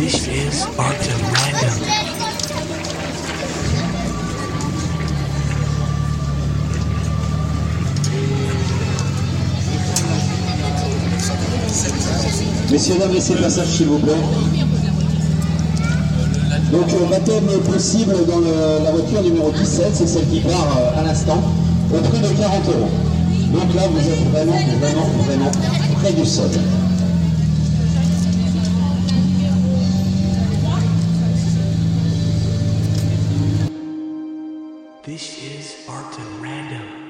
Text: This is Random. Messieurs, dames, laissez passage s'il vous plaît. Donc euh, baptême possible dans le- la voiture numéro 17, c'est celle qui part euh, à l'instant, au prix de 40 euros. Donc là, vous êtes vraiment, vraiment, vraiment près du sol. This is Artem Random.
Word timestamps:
This 0.00 0.26
is 0.28 0.64
Random. 0.78 2.40
Messieurs, 12.70 12.94
dames, 12.98 13.12
laissez 13.12 13.34
passage 13.34 13.66
s'il 13.68 13.86
vous 13.86 13.98
plaît. 13.98 14.12
Donc 16.72 16.84
euh, 16.88 17.10
baptême 17.10 17.44
possible 17.68 18.14
dans 18.28 18.38
le- 18.38 18.84
la 18.84 18.90
voiture 18.92 19.22
numéro 19.22 19.50
17, 19.50 19.86
c'est 19.92 20.06
celle 20.06 20.26
qui 20.28 20.40
part 20.40 20.76
euh, 20.78 21.00
à 21.00 21.04
l'instant, 21.04 21.42
au 21.92 21.98
prix 22.08 22.18
de 22.20 22.28
40 22.28 22.68
euros. 22.68 22.88
Donc 23.52 23.74
là, 23.74 23.82
vous 23.90 23.98
êtes 23.98 24.30
vraiment, 24.30 24.58
vraiment, 24.80 25.08
vraiment 25.26 25.50
près 26.00 26.12
du 26.12 26.24
sol. 26.24 26.48
This 35.02 35.42
is 35.42 35.88
Artem 35.88 36.42
Random. 36.42 37.09